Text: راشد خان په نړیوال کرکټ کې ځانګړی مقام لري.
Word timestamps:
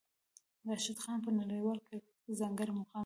راشد 0.67 0.97
خان 1.03 1.17
په 1.25 1.29
نړیوال 1.39 1.77
کرکټ 1.87 2.15
کې 2.23 2.39
ځانګړی 2.41 2.71
مقام 2.79 2.97
لري. 2.97 2.99